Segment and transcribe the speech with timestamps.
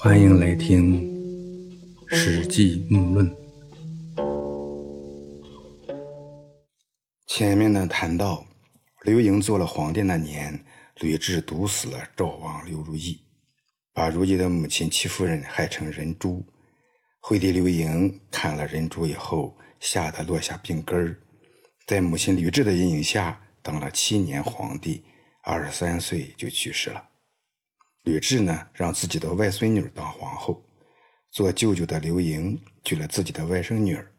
[0.00, 1.02] 欢迎来听
[2.14, 3.28] 《史记木论》。
[7.26, 8.46] 前面呢谈到，
[9.02, 10.64] 刘盈做了皇帝那年，
[11.00, 13.20] 吕雉毒死了赵王刘如意，
[13.92, 16.46] 把如意的母亲戚夫人害成人猪。
[17.18, 21.18] 惠帝刘盈看了人猪以后，吓得落下病根儿，
[21.88, 25.02] 在母亲吕雉的阴影下当了七年皇帝，
[25.42, 27.07] 二十三岁就去世了。
[28.08, 30.64] 吕雉呢，让自己的外孙女当皇后，
[31.30, 34.10] 做舅舅的刘盈娶了自己的外甥女儿，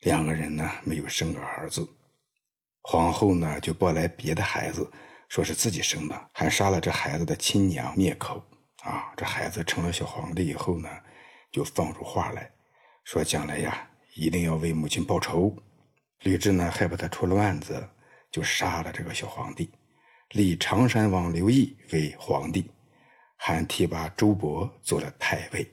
[0.00, 1.88] 两个人呢没有生个儿子。
[2.82, 4.90] 皇后呢就抱来别的孩子，
[5.28, 8.42] 说是自己生的，还杀了这孩子的亲娘灭口。
[8.82, 10.88] 啊，这孩子成了小皇帝以后呢，
[11.52, 12.50] 就放出话来，
[13.04, 15.56] 说将来呀一定要为母亲报仇。
[16.22, 17.80] 吕雉呢害怕他出乱子，
[18.32, 19.70] 就杀了这个小皇帝，
[20.30, 22.68] 立常山王刘义为皇帝。
[23.42, 25.66] 还提拔周勃做了太尉。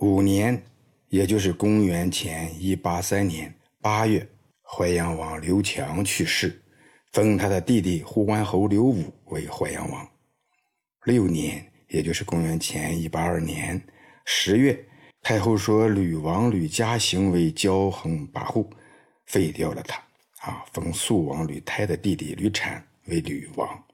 [0.00, 0.62] 五年，
[1.08, 4.28] 也就是公元前一八三年八月，
[4.62, 6.62] 淮阳王刘强去世，
[7.12, 10.06] 封他的弟弟护关侯刘武为淮阳王。
[11.04, 13.82] 六年，也就是公元前一八二年
[14.26, 14.78] 十月，
[15.22, 18.70] 太后说吕王吕嘉行为骄横跋扈，
[19.24, 19.96] 废掉了他，
[20.40, 23.84] 啊，封肃王吕泰的弟弟吕产为吕王。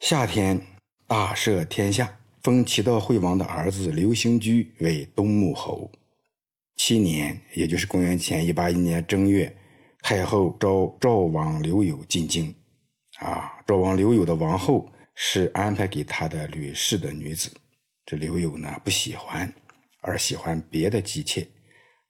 [0.00, 0.73] 夏天。
[1.06, 5.92] 大赦天下，封齐悼惠王的儿子刘兴居为东穆侯。
[6.76, 9.54] 七年，也就是公元前一八一年正月，
[10.00, 12.54] 太后召赵王刘友进京。
[13.18, 17.50] 啊，赵王刘友的王后是安排给他的吕氏的女子。
[18.06, 19.52] 这刘友呢不喜欢，
[20.00, 21.46] 而喜欢别的姬妾。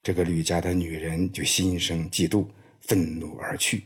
[0.01, 2.47] 这个吕家的女人就心生嫉妒，
[2.79, 3.83] 愤怒而去，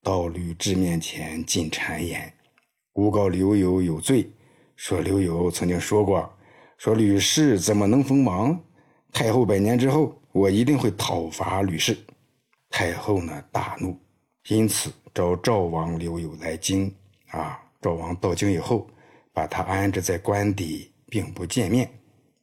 [0.00, 2.32] 到吕雉面前进谗言。
[2.98, 4.28] 诬告刘友有罪，
[4.74, 6.28] 说刘友曾经说过
[6.78, 8.60] ：“说吕氏怎么能封王？
[9.12, 11.96] 太后百年之后，我一定会讨伐吕氏。”
[12.68, 13.96] 太后呢大怒，
[14.48, 16.92] 因此召赵王刘友来京。
[17.28, 18.90] 啊，赵王到京以后，
[19.32, 21.88] 把他安置在官邸，并不见面，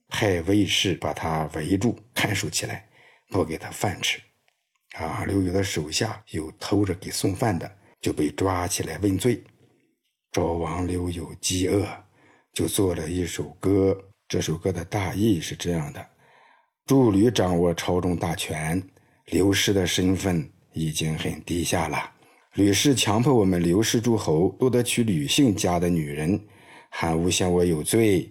[0.08, 2.88] 派卫士把他围住看守起来，
[3.30, 4.22] 不给他饭吃。
[4.96, 7.70] 啊，刘友的手下有偷着给送饭的，
[8.00, 9.44] 就被抓起来问罪。
[10.36, 11.88] 赵王刘友饥饿，
[12.52, 13.98] 就做了一首歌。
[14.28, 16.06] 这首歌的大意是这样的：
[16.86, 18.86] 祝吕掌握朝中大权，
[19.28, 22.12] 刘氏的身份已经很低下了。
[22.56, 26.38] 吕氏强迫我们刘氏诸侯都得娶吕姓家的女人，
[26.90, 28.30] 还诬陷我有罪。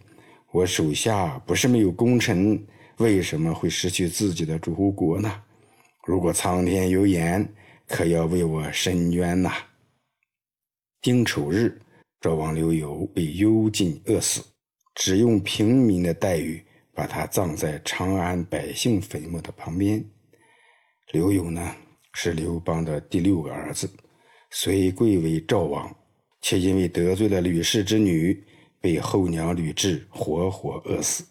[0.53, 2.63] 我手下不是没有功臣，
[2.99, 5.43] 为什么会失去自己的诸侯国呢？
[6.07, 7.51] 如果苍天有眼，
[7.89, 9.55] 可要为我伸冤呐！
[11.01, 11.81] 丁丑日。
[12.25, 14.43] 赵王刘友被幽禁饿死，
[14.95, 16.65] 只用平民的待遇
[16.95, 20.03] 把他葬在长安百姓坟墓的旁边。
[21.13, 21.77] 刘友呢
[22.15, 23.87] 是刘邦的第六个儿子，
[24.51, 25.95] 虽贵为赵王，
[26.41, 28.43] 却因为得罪了吕氏之女，
[28.81, 31.27] 被后娘吕雉活活饿死，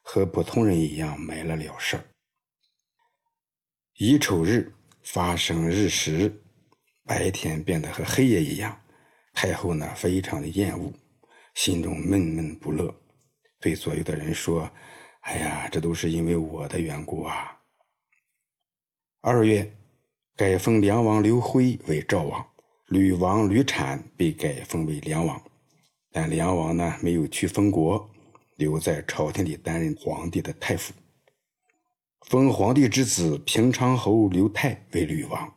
[0.00, 2.04] 和普通人一样没了了事儿。
[3.98, 4.72] 乙丑日
[5.02, 6.42] 发生日食，
[7.04, 8.80] 白天变得和黑夜一样。
[9.32, 10.92] 太后呢，非常的厌恶，
[11.54, 12.94] 心中闷闷不乐，
[13.60, 14.70] 对左右的人说
[15.22, 17.58] ：“哎呀，这都是因为我的缘故啊。”
[19.22, 19.70] 二月，
[20.36, 22.46] 改封梁王刘辉为赵王，
[22.88, 25.40] 吕王吕产被改封为梁王，
[26.10, 28.10] 但梁王呢没有去封国，
[28.56, 30.92] 留在朝廷里担任皇帝的太傅。
[32.28, 35.54] 封皇帝之子平昌侯刘泰为吕王，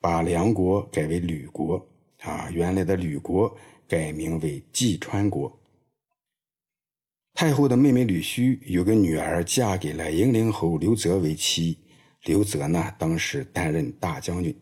[0.00, 1.88] 把梁国改为吕国。
[2.22, 3.56] 啊，原来的吕国
[3.88, 5.58] 改名为济川国。
[7.34, 11.78] 太后的妹妹吕须有个女儿，嫁给了英灵侯刘泽为妻。
[12.24, 14.56] 刘泽呢，当时担任大将军。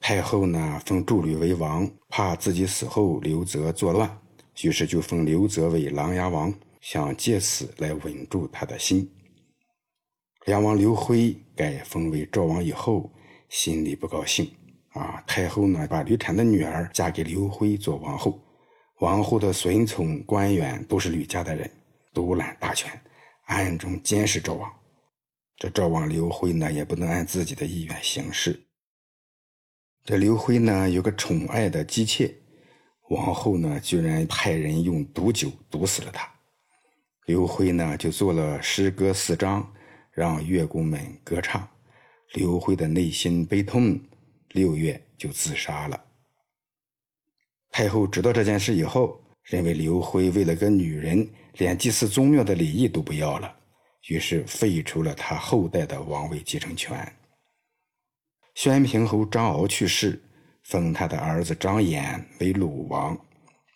[0.00, 4.18] 太后呢，封祝吕为王，怕自己死后刘泽作乱，
[4.62, 9.08] 于是就封刘泽为琅琊王，想借此来稳住他的心。
[10.44, 13.10] 梁王刘辉改封为赵王以后，
[13.48, 14.50] 心里不高兴。
[14.92, 18.38] 啊，太后呢，把吕产的女儿嫁给刘辉做王后，
[19.00, 21.70] 王后的随从官员都是吕家的人，
[22.12, 22.90] 独揽大权，
[23.46, 24.70] 暗中监视赵王。
[25.56, 28.66] 这赵王刘辉呢，也不能按自己的意愿行事。
[30.04, 32.34] 这刘辉呢，有个宠爱的姬妾，
[33.08, 36.28] 王后呢，居然派人用毒酒毒死了他。
[37.24, 39.72] 刘辉呢，就做了诗歌四章，
[40.10, 41.66] 让乐工们歌唱。
[42.34, 43.98] 刘辉的内心悲痛。
[44.52, 46.04] 六月就自杀了。
[47.70, 53.54] 太后知道这件事以后，认为刘辉为了个女人，连祭祀宗庙的礼仪都不要了，
[54.08, 57.16] 于是废除了他后代的王位继承权。
[58.54, 60.22] 宣平侯张敖去世，
[60.64, 63.18] 封他的儿子张衍为鲁王，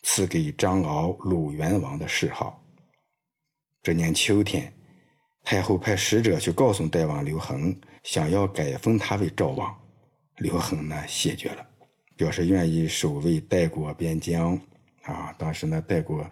[0.02, 2.62] 赐给张敖鲁元王的谥号。
[3.82, 4.70] 这年秋天，
[5.42, 9.74] 太后派使者去告诉代王刘恒，想要改封他为赵王。
[10.38, 11.66] 刘恒呢，谢绝了，
[12.16, 14.58] 表示愿意守卫代国边疆。
[15.02, 16.28] 啊，当时呢，代国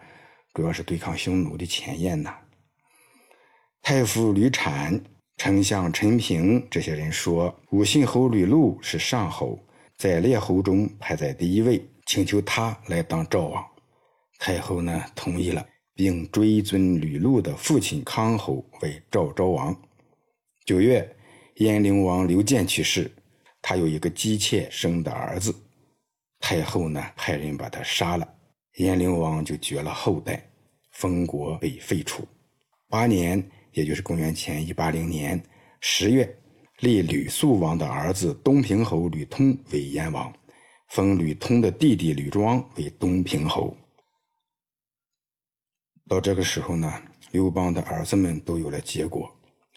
[0.53, 2.37] 主要是对抗匈奴的前沿呐。
[3.83, 5.01] 太傅吕产。
[5.37, 9.59] 丞相陈平这些人说，武信侯吕禄是上侯，
[9.99, 13.65] 在列侯中排在第一位，请求他来当赵王。
[14.39, 19.77] 太后呢同意了，并追尊吕禄的父亲康侯为赵昭王。
[20.65, 21.17] 九月，
[21.57, 23.11] 燕灵王刘建去世，
[23.65, 25.55] 他有一个姬妾生的儿子，
[26.39, 28.29] 太后呢派人把他杀了，
[28.75, 30.47] 燕灵王就绝了后代，
[30.93, 32.23] 封国被废除。
[32.91, 33.43] 八年。
[33.75, 35.43] 也就是公元前一八零年
[35.81, 36.39] 十月，
[36.79, 40.33] 立吕肃王的儿子东平侯吕通为燕王，
[40.91, 43.77] 封吕通的弟弟吕庄为东平侯。
[46.09, 47.03] 到这个时候呢，
[47.33, 49.29] 刘邦的儿子们都有了结果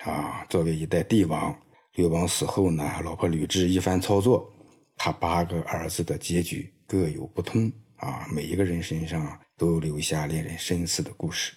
[0.03, 0.45] 啊。
[0.47, 1.59] 作为一代帝王，
[1.97, 4.47] 刘邦死后呢，老婆吕雉一番操作，
[4.95, 8.27] 他八个儿子的结局各有不同啊。
[8.31, 11.53] 每一个人身上都留下令人深思的故事。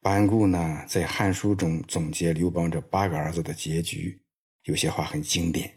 [0.00, 4.16] 班固呢，在《汉书》中总结刘邦这八个儿子的结局，
[4.62, 5.68] 有些话很经典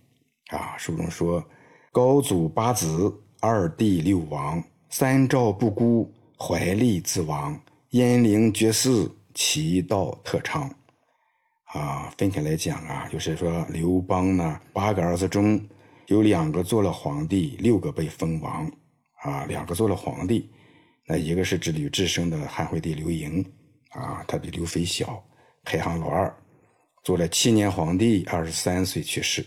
[0.49, 0.77] 啊。
[0.77, 1.43] 书中说
[1.91, 7.59] ：“高祖八子，二弟六王，三赵不孤，怀利自亡，
[7.89, 10.71] 燕陵绝嗣，其道特昌。”
[11.75, 15.61] 啊，分开来讲啊，就是说刘邦呢，八个儿子中
[16.07, 18.65] 有两个做了皇帝，六个被封王
[19.21, 19.43] 啊。
[19.45, 20.49] 两个做了皇帝，
[21.05, 23.45] 那一个是指吕雉生的汉惠帝刘盈。
[23.89, 25.21] 啊，他比刘肥小，
[25.63, 26.33] 排行老二，
[27.03, 29.45] 做了七年皇帝，二十三岁去世。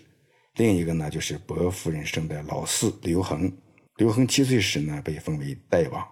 [0.57, 3.51] 另一个呢，就是伯夫人生的老四刘恒。
[3.97, 6.07] 刘恒七岁时呢，被封为代王。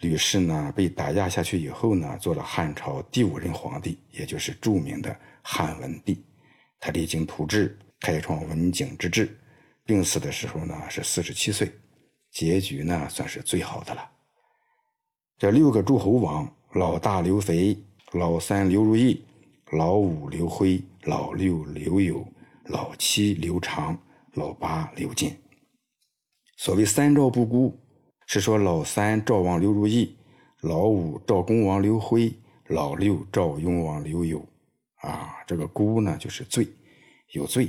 [0.00, 5.16] 吕氏呢，被打压下去以后呢，做了汉朝第五任皇帝，也就是著名的
[5.48, 6.24] 汉文帝。
[6.80, 9.38] 他励精图治，开创文景之治。
[9.84, 11.72] 病死的时候呢，是四十七岁，
[12.32, 14.10] 结局呢，算是最好的了。
[15.38, 16.52] 这六个诸侯王。
[16.72, 17.74] 老大刘肥，
[18.12, 19.24] 老三刘如意，
[19.70, 22.26] 老五刘辉，老六刘友，
[22.64, 23.96] 老七刘长，
[24.34, 25.34] 老八刘建。
[26.58, 27.74] 所谓三赵不孤，
[28.26, 30.18] 是说老三赵王刘如意，
[30.60, 32.30] 老五赵公王刘辉，
[32.66, 34.46] 老六赵雍王刘友。
[35.06, 36.66] 啊，这个孤呢就是罪，
[37.32, 37.68] 有罪；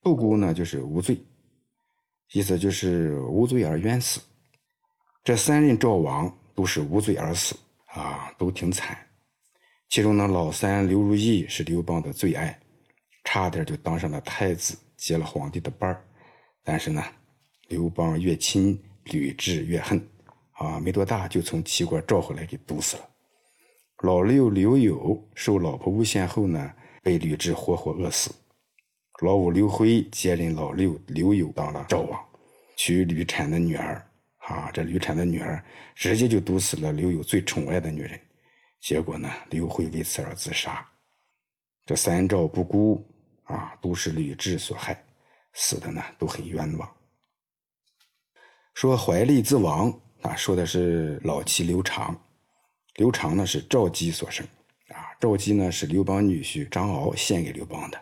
[0.00, 1.18] 不孤呢就是无罪，
[2.32, 4.20] 意思就是无罪而冤死。
[5.22, 7.56] 这三任赵王都是无罪而死。
[7.94, 8.96] 啊，都挺惨。
[9.88, 12.56] 其中呢，老三刘如意是刘邦的最爱，
[13.24, 15.98] 差点就当上了太子，接了皇帝的班。
[16.62, 17.02] 但是呢，
[17.68, 20.06] 刘邦越亲吕雉越恨，
[20.52, 23.08] 啊，没多大就从齐国召回来给毒死了。
[24.02, 26.72] 老六刘友受老婆诬陷后呢，
[27.02, 28.32] 被吕雉活活饿死。
[29.22, 32.24] 老五刘辉接任老六刘友当了赵王，
[32.76, 34.04] 娶吕产的女儿。
[34.38, 35.62] 啊，这吕产的女儿
[35.94, 38.18] 直接就毒死了刘友最宠爱的女人，
[38.80, 40.86] 结果呢，刘辉为此而自杀。
[41.84, 43.04] 这三赵不孤
[43.44, 45.04] 啊，都是吕雉所害，
[45.54, 46.88] 死的呢都很冤枉。
[48.74, 52.16] 说怀利自亡啊，说的是老七刘长。
[52.98, 54.44] 刘长呢是赵姬所生
[54.88, 58.00] 啊，赵姬呢是刘邦女婿张敖献给刘邦的，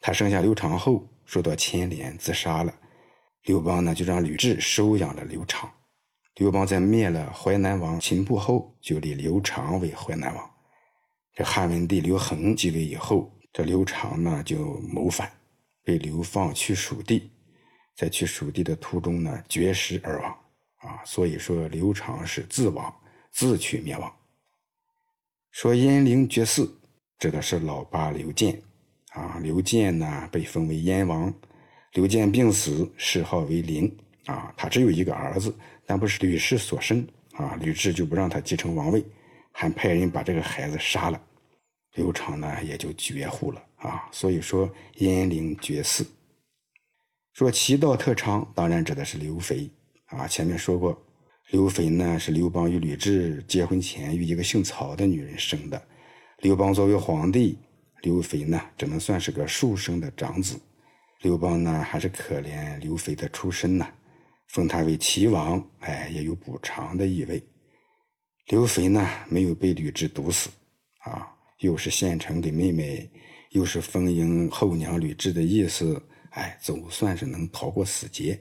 [0.00, 2.72] 他生下刘长后受到牵连自杀了。
[3.42, 5.68] 刘邦呢，就让吕雉收养了刘长。
[6.36, 10.50] 刘邦在灭了淮南王秦布后，就立刘长为淮南王。
[11.34, 15.28] 这汉文帝刘恒继位以后，这刘长呢就谋反，
[15.82, 17.32] 被流放去蜀地，
[17.96, 20.30] 在去蜀地的途中呢绝食而亡。
[20.76, 22.94] 啊，所以说刘长是自亡，
[23.32, 24.14] 自取灭亡。
[25.50, 26.68] 说燕陵绝嗣，
[27.18, 28.60] 指的是老八刘建。
[29.10, 31.32] 啊，刘建呢被封为燕王。
[31.94, 33.92] 刘建病死，谥号为陵。
[34.26, 35.52] 啊，他只有一个儿子，
[35.84, 37.06] 但不是吕氏所生。
[37.32, 39.04] 啊，吕雉就不让他继承王位，
[39.50, 41.20] 还派人把这个孩子杀了。
[41.94, 43.60] 刘长呢，也就绝户了。
[43.76, 46.06] 啊，所以说燕陵绝嗣。
[47.32, 49.68] 说其道特昌，当然指的是刘肥。
[50.06, 50.96] 啊，前面说过，
[51.50, 55.82] 刘肥呢是刘邦与吕雉结婚前与一个姓曹的女人生的。
[56.38, 57.58] 刘邦作为皇帝，
[58.02, 60.56] 刘肥呢只能算是个庶生的长子。
[61.22, 63.92] 刘邦呢，还是可怜刘肥的出身呐，
[64.46, 67.42] 封他为齐王，哎，也有补偿的意味。
[68.46, 70.50] 刘肥呢没有被吕雉毒死，
[71.00, 71.26] 啊，
[71.58, 73.10] 又是献城给妹妹，
[73.50, 78.40] 又是封迎后娘吕雉的意思，哎，总算是能逃过死劫。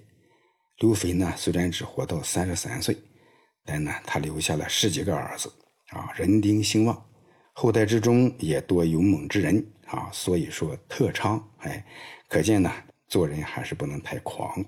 [0.79, 2.98] 刘肥呢虽然只活到三十三岁，
[3.65, 5.51] 但呢他留下了十几个儿子，
[5.89, 7.05] 啊，人丁兴旺，
[7.51, 11.86] 后代之中也多勇猛之人，啊，所以说特昌，哎，
[12.29, 12.71] 可见呢
[13.09, 14.63] 做人还是不能太狂。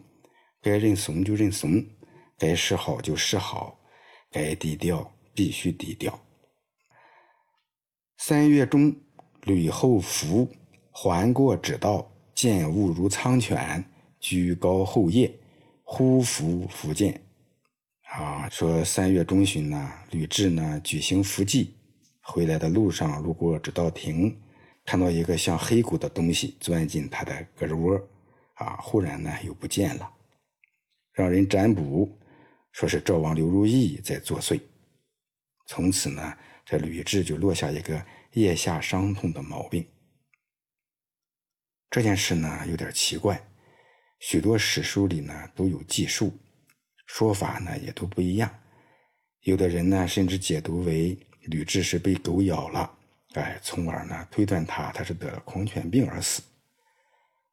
[0.62, 1.84] 该认怂就认怂，
[2.38, 3.80] 该示好就示好，
[4.30, 6.20] 该低调必须低调。
[8.18, 8.94] 三月中，
[9.44, 10.48] 吕后福
[10.91, 13.84] 还过指道，见物如苍犬，
[14.20, 15.34] 居高后夜，
[15.94, 17.22] 忽伏福见。
[18.14, 21.76] 啊，说三月中旬呢，吕雉呢举行伏祭，
[22.22, 24.42] 回来的路上路过指道亭，
[24.86, 28.02] 看到一个像黑骨的东西钻进他的胳肢窝，
[28.54, 30.10] 啊，忽然呢又不见了。
[31.12, 32.18] 让人占卜，
[32.72, 34.62] 说是赵王刘如意在作祟。
[35.68, 38.02] 从此呢，这吕雉就落下一个
[38.36, 39.86] 腋下伤痛的毛病。
[41.90, 43.46] 这件事呢有点奇怪，
[44.22, 46.32] 许多史书里呢都有记述，
[47.06, 48.50] 说法呢也都不一样。
[49.42, 52.98] 有的人呢甚至解读为吕雉是被狗咬了，
[53.34, 56.42] 哎，从而呢推断他他是得了狂犬病而死。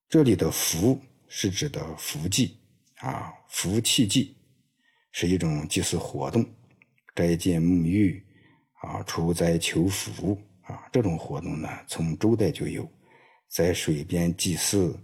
[0.09, 2.57] 这里的“伏”是指的伏祭。
[3.01, 4.37] 啊，服气祭
[5.13, 6.45] 是一种祭祀活动，
[7.15, 8.21] 斋戒沐浴，
[8.83, 12.91] 啊，除灾求福，啊，这种活动呢，从周代就有，
[13.49, 14.99] 在水边祭祀，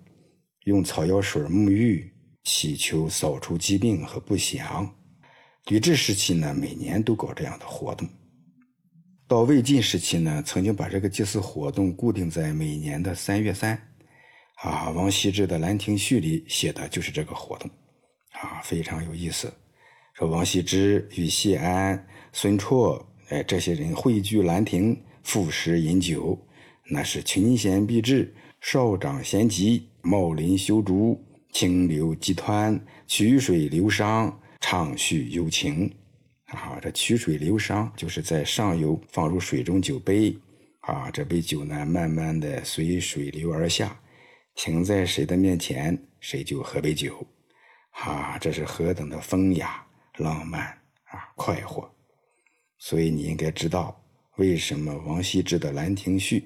[0.65, 2.11] 用草药水沐浴，
[2.43, 4.91] 祈求扫除疾病和不祥。
[5.67, 8.09] 吕雉时期呢，每年都搞这样的活动。
[9.27, 13.79] 到魏晋时期呢，曾经把这个祭祀活动固定在每年的三月三。
[14.57, 17.71] 啊，王羲之的《兰亭序》里写的就是这个活动。
[18.33, 19.53] 啊，非常有意思。
[20.15, 26.39] 说王羲之与谢安、孙绰，哎，这些人汇聚兰亭，赋诗饮酒，
[26.91, 28.35] 那是群贤毕至，
[28.67, 35.95] 少长咸集，茂林修竹，清流激湍，曲水流觞，畅叙幽情。
[36.47, 40.35] 啊，这曲水流觞就是在上游放入水中酒杯，
[40.81, 44.01] 啊，这杯酒呢，慢慢的随水流而下，
[44.55, 47.23] 停在谁的面前，谁就喝杯酒。
[47.91, 50.63] 啊，这是何等的风雅、浪漫
[51.11, 51.95] 啊，快活！
[52.79, 54.03] 所以你应该知道，
[54.37, 56.41] 为什么王羲之的《兰亭序》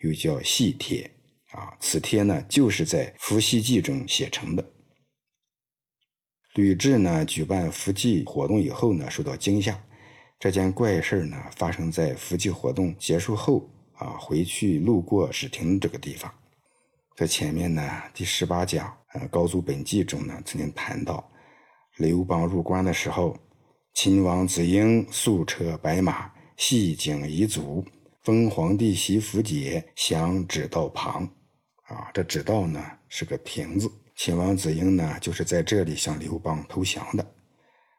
[0.00, 1.02] 又叫《戏帖》
[1.52, 1.76] 啊？
[1.80, 4.64] 此帖呢，就是在伏羲记中写成的。
[6.54, 9.80] 吕雉呢，举办伏祭活动以后呢，受到惊吓。
[10.38, 16.32] 这件怪事呢，发生在伏祭活动结束后啊，回去路过史亭这个地方。
[17.16, 18.96] 在前面呢，第十八讲。
[19.12, 21.28] 呃，《高祖本纪》中呢，曾经谈到，
[21.96, 23.36] 刘邦入关的时候，
[23.92, 27.84] 秦王子婴素车白马，系颈以足，
[28.22, 31.28] 封皇帝袭符节，降旨道旁。
[31.90, 37.34] 啊，这指道呢是个亭子，秦王子婴呢就是在这里向刘邦投降的。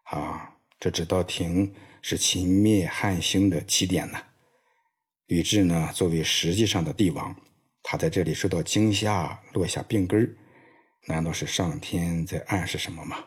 [0.03, 4.17] 啊，这指道亭是秦灭汉兴的起点呢。
[5.27, 7.35] 吕雉呢作为实际上的帝王，
[7.83, 10.37] 他在这里受到惊吓，落下病根。
[11.07, 13.17] 难道是上天在暗示什么吗？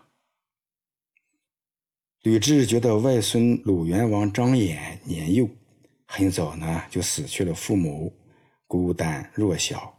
[2.23, 5.47] 吕雉觉得外孙鲁元王张衍年幼，
[6.06, 8.16] 很早呢就死去了父母，
[8.66, 9.99] 孤单弱小，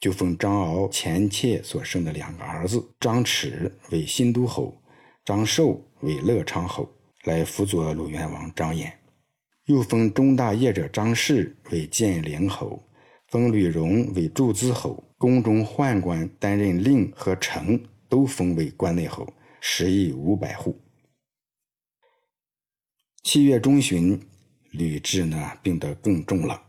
[0.00, 4.80] 就封张敖前妾所生的两个儿子张弛为新都侯，
[5.24, 6.88] 张寿为乐昌侯，
[7.24, 8.92] 来辅佐鲁元王张衍，
[9.64, 12.82] 又封中大业者张氏为建陵侯，
[13.26, 15.04] 封吕荣为祝兹侯。
[15.18, 19.26] 宫中宦官担任令和丞，都封为关内侯，
[19.60, 20.80] 食邑五百户。
[23.24, 24.20] 七月中旬，
[24.70, 26.62] 吕雉呢病得更重了，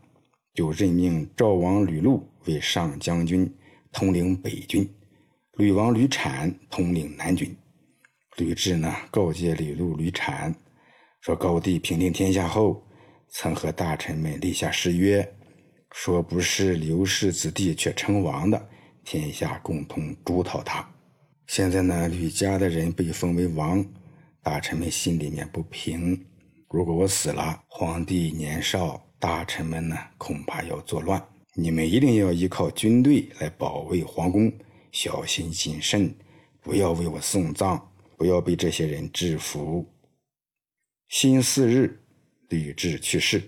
[0.55, 3.51] 就任命赵王吕禄为上将军，
[3.91, 4.83] 统领北军；
[5.57, 7.55] 吕王吕产统领南军。
[8.37, 10.53] 吕雉呢告诫吕禄、吕产
[11.21, 12.83] 说：“高帝平定天下后，
[13.29, 15.35] 曾和大臣们立下誓约。”
[15.91, 18.69] 说不是刘氏子弟却称王的，
[19.03, 20.87] 天下共同诛讨他。
[21.47, 23.83] 现在呢，吕家的人被封为王，
[24.43, 26.25] 大臣们心里面不平。
[26.69, 31.21] 如果我死了，皇帝年少，大臣们呢恐怕要作乱。
[31.61, 34.49] 你们一定要依靠军队来保卫皇宫，
[34.93, 36.15] 小心谨慎，
[36.61, 37.77] 不要为我送葬，
[38.15, 39.85] 不要被这些人制服。
[41.09, 41.99] 辛巳日，
[42.47, 43.43] 吕雉去世，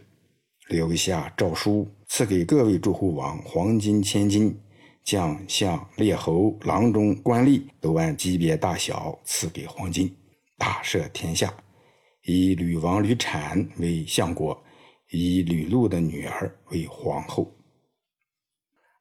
[0.67, 1.87] 留下诏书。
[2.09, 4.59] 赐给各位诸侯王黄金千金，
[5.05, 10.13] 将相列侯郎中官吏都按级别大小赐给黄金，
[10.57, 11.53] 大赦天下，
[12.25, 14.61] 以吕王吕产为相国，
[15.11, 17.49] 以吕禄的女儿为皇后。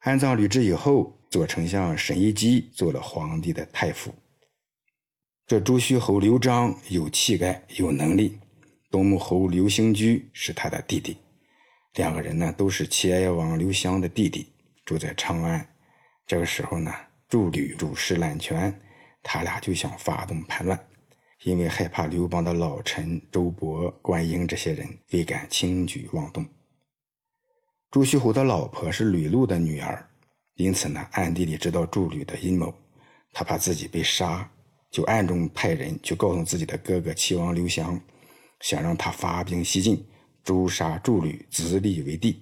[0.01, 4.11] 安葬吕雉以后，左丞相沈一基做了皇帝的太傅。
[5.45, 8.39] 这朱虚侯刘璋有气概、有能力，
[8.89, 11.17] 东穆侯刘兴居是他的弟弟，
[11.93, 14.47] 两个人呢都是齐哀王刘襄的弟弟，
[14.83, 15.63] 住在长安。
[16.25, 16.91] 这个时候呢，
[17.29, 18.75] 助吕主事揽权，
[19.21, 20.79] 他俩就想发动叛乱，
[21.43, 26.43] 因为害怕刘邦的老臣周勃、关婴这些人未敢轻举妄动。
[27.91, 30.09] 朱虚侯的老婆是吕禄的女儿，
[30.55, 32.73] 因此呢，暗地里知道祝吕的阴谋，
[33.33, 34.49] 他怕自己被杀，
[34.89, 37.99] 就暗中派人去告诉自己的哥哥齐王刘襄，
[38.61, 40.01] 想让他发兵西进，
[40.41, 42.41] 诛杀祝吕，自立为帝。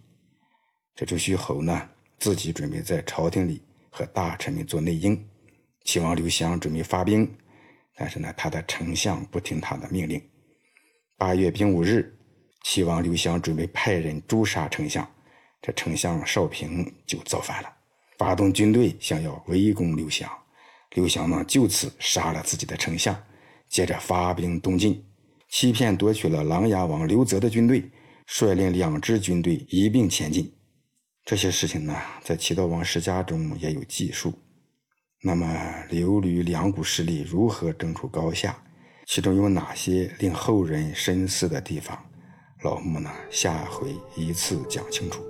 [0.94, 1.90] 这朱虚侯呢，
[2.20, 5.28] 自己准备在朝廷里和大臣们做内应，
[5.84, 7.28] 齐王刘襄准备发兵，
[7.96, 10.22] 但是呢，他的丞相不听他的命令。
[11.18, 12.16] 八月丙午日，
[12.66, 15.10] 齐王刘襄准备派人诛杀丞相。
[15.62, 17.70] 这丞相邵平就造反了，
[18.18, 20.30] 发动军队想要围攻刘翔。
[20.92, 23.16] 刘翔呢就此杀了自己的丞相，
[23.68, 25.06] 接着发兵东进，
[25.50, 27.92] 欺骗夺取了琅琊王刘泽的军队，
[28.26, 30.52] 率领两支军队一并前进。
[31.26, 34.34] 这些事情呢，在《齐悼王世家》中也有记述。
[35.22, 38.64] 那么刘吕两股势力如何争出高下？
[39.06, 41.98] 其中有哪些令后人深思的地方？
[42.64, 45.29] 老木呢，下回一次讲清楚。